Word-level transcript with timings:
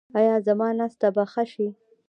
ایا 0.19 0.35
زما 0.47 0.67
ناسته 0.79 1.07
به 1.15 1.23
ښه 1.31 1.43
شي؟ 1.51 1.67